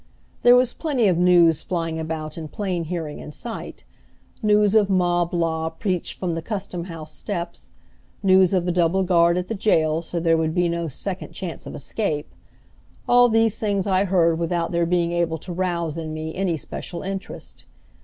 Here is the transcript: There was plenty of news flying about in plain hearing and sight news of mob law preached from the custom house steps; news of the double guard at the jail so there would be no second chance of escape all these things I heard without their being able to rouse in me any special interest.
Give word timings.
There 0.41 0.55
was 0.55 0.73
plenty 0.73 1.07
of 1.07 1.19
news 1.19 1.61
flying 1.61 1.99
about 1.99 2.35
in 2.35 2.47
plain 2.47 2.85
hearing 2.85 3.21
and 3.21 3.31
sight 3.31 3.83
news 4.41 4.73
of 4.73 4.89
mob 4.89 5.31
law 5.31 5.69
preached 5.69 6.17
from 6.17 6.33
the 6.33 6.41
custom 6.41 6.85
house 6.85 7.11
steps; 7.13 7.69
news 8.23 8.51
of 8.51 8.65
the 8.65 8.71
double 8.71 9.03
guard 9.03 9.37
at 9.37 9.47
the 9.47 9.53
jail 9.53 10.01
so 10.01 10.19
there 10.19 10.37
would 10.37 10.55
be 10.55 10.67
no 10.67 10.87
second 10.87 11.33
chance 11.33 11.67
of 11.67 11.75
escape 11.75 12.33
all 13.07 13.29
these 13.29 13.59
things 13.59 13.85
I 13.85 14.05
heard 14.05 14.39
without 14.39 14.71
their 14.71 14.87
being 14.87 15.11
able 15.11 15.37
to 15.37 15.53
rouse 15.53 15.99
in 15.99 16.15
me 16.15 16.33
any 16.33 16.57
special 16.57 17.03
interest. 17.03 17.65